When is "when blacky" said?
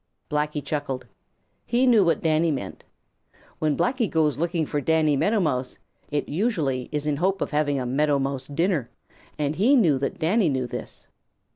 3.59-4.09